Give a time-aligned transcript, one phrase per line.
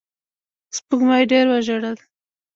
[0.75, 1.97] سپوږمۍ ډېر وژړل